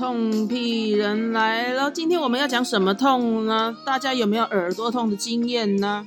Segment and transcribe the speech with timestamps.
[0.00, 1.90] 痛屁人来了！
[1.90, 3.76] 今天我们要讲什么痛呢？
[3.84, 6.06] 大家有没有耳朵痛的经验呢？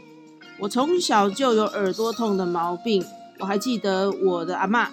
[0.58, 3.06] 我从小就有耳朵痛的毛病，
[3.38, 4.88] 我还记得我的阿嬷，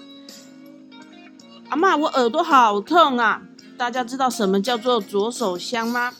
[1.70, 3.40] 阿嬷，我耳朵好痛啊！
[3.78, 6.12] 大家知道什么叫做左手香吗？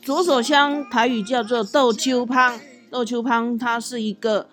[0.00, 4.46] 左手香台语叫做豆秋芳，豆秋芳它是一个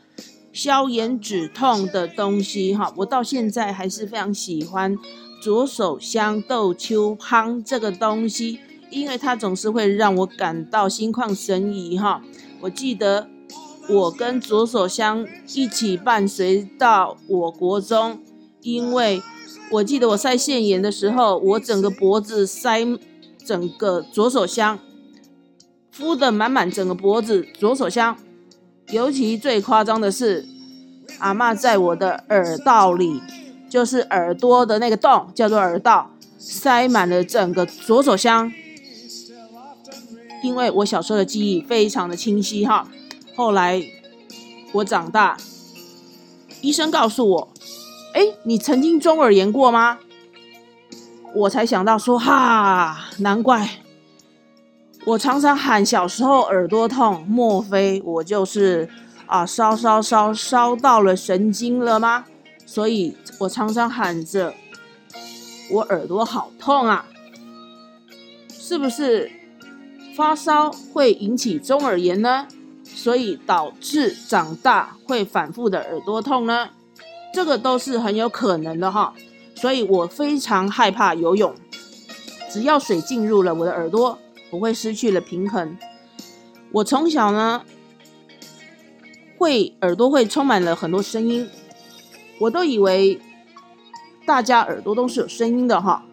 [0.52, 4.98] 消炎止痛的东西哈，我到现在还是非常喜欢。
[5.46, 8.60] 左手香豆秋芳这个东西，
[8.90, 12.24] 因为它总是会让我感到心旷神怡哈。
[12.62, 13.30] 我记得
[13.88, 15.24] 我跟左手香
[15.54, 18.20] 一起伴随到我国中，
[18.64, 19.22] 因为
[19.70, 22.84] 我记得我塞腺炎的时候，我整个脖子塞
[23.46, 24.80] 整个左手香，
[25.92, 28.18] 敷的满满整个脖子左手香，
[28.90, 30.44] 尤其最夸张的是，
[31.20, 33.22] 阿妈在我的耳道里。
[33.70, 38.52] 就是耳朵的那个洞，叫做耳道，塞满了整个左手箱。
[40.44, 42.88] 因为我小时候的记忆非常的清晰哈，
[43.36, 43.82] 后来
[44.74, 45.38] 我长大，
[46.62, 47.50] 医生告诉我，
[48.14, 49.98] 哎，你曾经中耳炎过吗？
[51.34, 53.68] 我才想到说，哈，难怪
[55.06, 58.88] 我常常喊小时候耳朵痛，莫非我就是
[59.26, 62.26] 啊烧烧烧烧到了神经了吗？
[62.66, 64.54] 所以我常常喊着
[65.72, 67.06] 我耳朵好痛啊，
[68.50, 69.32] 是不是
[70.16, 72.48] 发烧会引起中耳炎呢？
[72.84, 76.70] 所以导致长大会反复的耳朵痛呢？
[77.34, 79.14] 这个都是很有可能的哈。
[79.56, 81.56] 所以我非常害怕游泳，
[82.52, 84.20] 只要水进入了我的耳朵，
[84.52, 85.78] 我会失去了平衡。
[86.72, 87.64] 我从小呢，
[89.38, 91.50] 会耳朵会充满了很多声音。
[92.40, 93.20] 我都以为
[94.26, 96.04] 大家耳朵都是有声音的哈，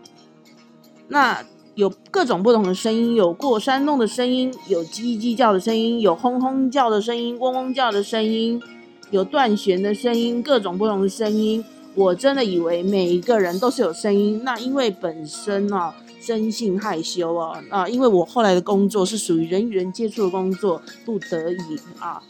[1.09, 8.63] 那有各种不同的声音，有过山洞的声音，有叽叽叫的声音，有轰轰叫的声音，嗡嗡叫的声音，
[9.11, 11.65] 有断弦的声音，各种不同的声音。
[11.95, 21.57] 我真的以为每一个人都是有声音，那因为本身呢生性害羞啊啊，因为我后来的工作是属于人与人接触的工作，不得已
[21.99, 22.23] 啊，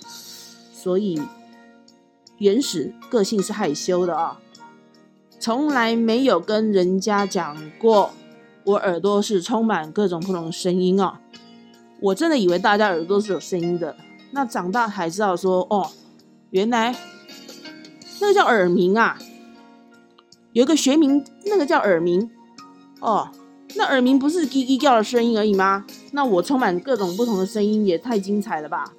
[0.73, 1.21] 所以。
[2.43, 4.41] 原始个性是害羞的啊，
[5.39, 8.11] 从来没有跟人家讲过
[8.65, 11.21] 我耳朵是充满各种不同的声音啊。
[12.01, 13.95] 我真的以为大家耳朵是有声音的，
[14.33, 15.89] 那长大才知道说哦，
[16.51, 16.93] 原来
[18.21, 19.17] 那个叫耳鸣啊，
[20.53, 22.29] 有一个学名，那个叫耳鸣
[22.99, 23.31] 哦。
[23.77, 25.87] 那耳鸣不是叽叽叫的声音而已吗？
[26.11, 28.93] 那我充满各种不同的声音也太精彩了吧！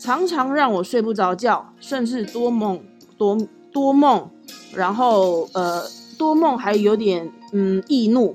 [0.00, 2.82] 常常让我睡不着觉，甚至多梦
[3.18, 3.38] 多
[3.70, 4.30] 多梦，
[4.74, 5.82] 然后呃
[6.16, 8.34] 多梦还有点嗯易怒。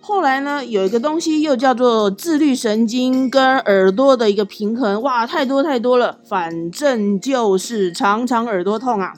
[0.00, 9.14] 后来呢，有一个东西又叫做自律神经跟耳朵的一个平衡，哇，太多太多了，反正就是常常耳朵痛啊。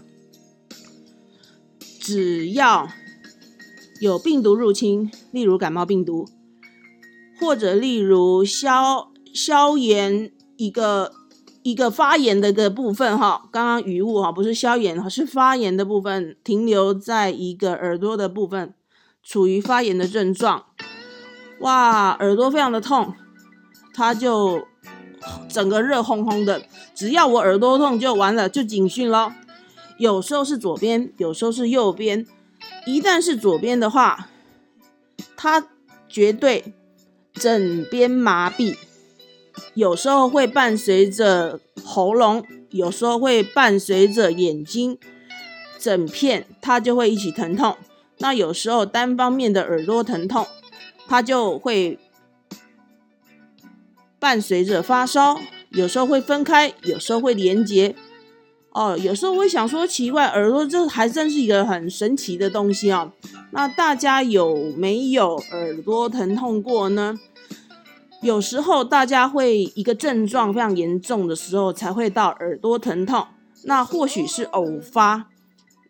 [2.01, 2.89] 只要
[4.01, 6.27] 有病毒入侵，例如感冒病毒，
[7.39, 9.11] 或者例如消。
[9.35, 11.13] 消炎一个
[11.63, 18.75] 一个发炎的一个部分哈，刚刚语误哈，不是消炎哈，是发炎的部分停留在一个耳朵的部分，
[19.23, 20.65] 处于发炎的症状，
[21.61, 23.15] 哇，耳朵非常的痛，
[23.93, 24.67] 它就
[25.49, 26.63] 整个热烘烘的，
[26.95, 29.33] 只要我耳朵痛就完了，就警讯咯。
[29.99, 32.27] 有时候是左边，有时候是右边，
[32.87, 34.31] 一旦是左边的话，
[35.37, 35.69] 它
[36.09, 36.73] 绝对
[37.35, 38.77] 整边麻痹。
[39.75, 44.99] 有时候会伴随着喉咙，有时候会伴随着眼睛，
[45.79, 47.77] 整片它就会一起疼痛。
[48.19, 50.47] 那有时候单方面的耳朵疼痛，
[51.09, 51.99] 它就会
[54.19, 55.41] 伴随着发烧，
[55.71, 57.95] 有时候会分开，有时候会连接。
[58.73, 63.13] 哦，有时候会想说奇怪，耳朵这还真是一个很神奇的东西啊。
[63.51, 67.19] 那大家有没有耳朵疼痛过呢？
[68.23, 73.27] 有时候大家会一个症状非常严重的时候才会到耳朵疼痛，
[73.65, 75.27] 那或许是偶发，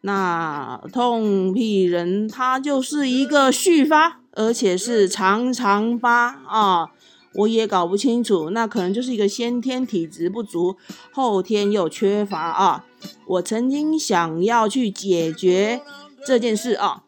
[0.02, 6.90] 那痛屁人他就是一个续发，而且是常常发啊，
[7.34, 10.76] 我也搞不清楚，那可能就是一个先天体质不足，
[11.12, 12.84] 后天又缺乏啊。
[13.26, 15.80] 我曾经想要去解决
[16.24, 17.02] 这件事啊，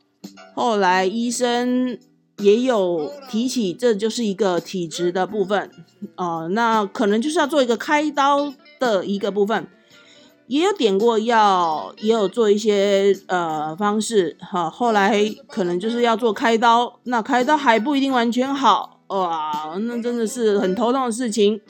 [0.57, 1.97] 后来医生。
[2.43, 5.71] 也有提起，这就是一个体质的部分，
[6.17, 9.67] 呃，那可能就是要做一个开刀的一个部分，
[10.49, 21.61] 也有点过药，也有做一些呃方式，哈，后来可能就是要做开刀，那开刀还不一定完全好，哇，那真的是很头痛的事情。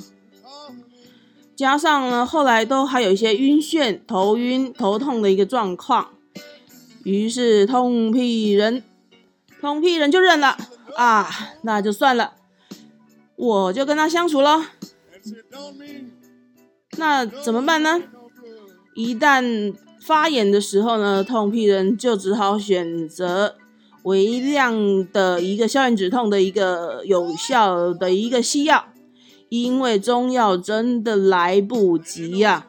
[1.55, 6.09] 加上呢，后来都还有一些晕眩、头晕、头痛的一个状况，
[7.05, 8.83] 于是痛屁人，
[9.62, 10.56] 痛屁人就认了
[10.97, 11.31] 啊，
[11.62, 12.32] 那就算了，
[13.37, 14.61] 我就跟他相处了。
[16.97, 18.03] 那怎么办呢？
[18.97, 23.55] 一旦发炎的时候呢，痛屁人就只好选择
[24.03, 28.87] 微量的一个消炎止痛的一个有效的一个西药，
[29.49, 32.67] 因为中药真的来不及呀，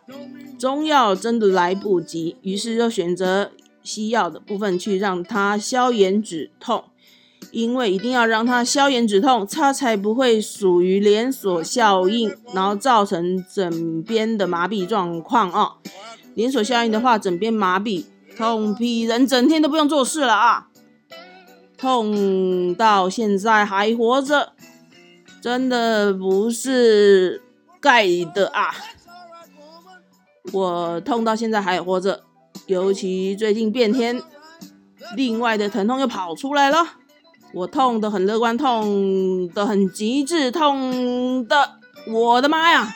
[0.59, 3.49] 中药真的来不及，于是就选择
[3.83, 6.85] 西药的部分去让它消炎止痛。
[7.51, 15.73] 因为一定要让它消炎止痛，它才不会属于连锁效应，然后造成枕边的麻痹状况啊。
[16.33, 20.69] 连锁效应的话，枕边麻痹，痛屁人整天都不用做事了啊。
[21.77, 24.53] 痛到现在还活着，
[25.41, 27.43] 真的不是
[27.79, 28.73] 盖的啊。
[30.53, 32.23] 我痛到现在还活着，
[32.67, 34.21] 尤其最近变天，
[35.15, 36.85] 另外的疼痛又跑出来了。
[37.53, 41.73] 我痛的很乐观，痛的很极致，痛的，
[42.07, 42.95] 我的妈呀！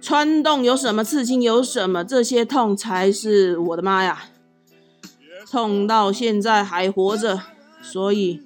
[0.00, 4.24] 穿洞有什么，刺青有什么，这些痛才是我的妈呀！
[5.50, 7.40] 痛到现在还活着，
[7.80, 8.42] 所以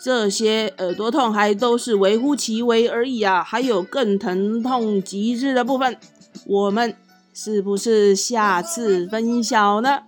[0.00, 3.42] 这些耳朵痛还都是微乎其微而已啊！
[3.42, 5.98] 还有更疼痛极致的部分，
[6.46, 6.96] 我们
[7.32, 10.00] 是不是下次分享呢？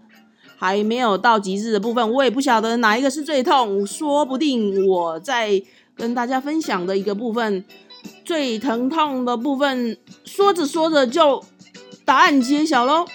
[0.58, 5.62] 还没有到极致的部分，我也不晓得哪一个是最痛，说不定我在
[5.94, 7.64] 跟大家分享的一个部分，
[8.24, 11.42] 最疼痛的部分，说着说着就
[12.04, 13.06] 答案揭晓喽。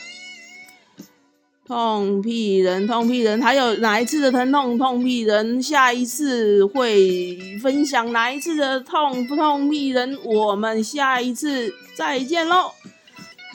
[1.67, 4.77] 痛屁人，痛屁人，还有哪一次的疼痛？
[4.77, 10.17] 痛屁人，下一次会分享哪一次的痛不痛屁人？
[10.23, 12.71] 我们下一次再见喽！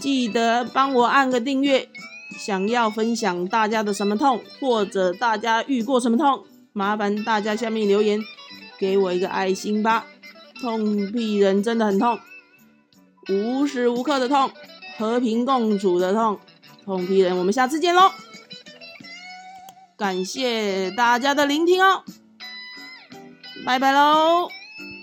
[0.00, 1.88] 记得帮我按个订阅。
[2.38, 8.22] 想要分享大家的什么痛，或者大家遇过什么痛，麻烦大家下面留言，
[8.78, 10.06] 给我一个爱心吧。
[10.60, 12.18] 痛屁人真的很痛，
[13.28, 14.50] 无时无刻的痛，
[14.96, 16.38] 和平共处的痛。
[16.84, 18.10] 痛屁人，我们下次见喽！
[19.96, 22.04] 感谢大家的聆听哦，
[23.66, 24.59] 拜拜喽。